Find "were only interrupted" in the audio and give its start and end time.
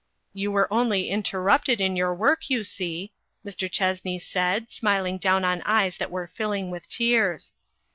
0.51-1.79